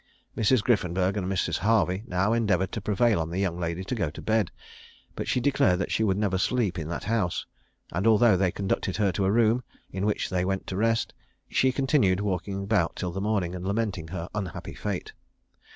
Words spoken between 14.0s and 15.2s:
her unhappy fate.